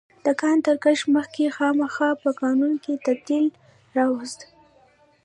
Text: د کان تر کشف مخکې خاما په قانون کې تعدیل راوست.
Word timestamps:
د 0.25 0.27
کان 0.41 0.57
تر 0.67 0.75
کشف 0.83 1.05
مخکې 1.17 1.53
خاما 1.55 1.87
په 2.23 2.29
قانون 2.41 2.73
کې 2.83 3.01
تعدیل 3.05 3.45
راوست. 3.97 4.39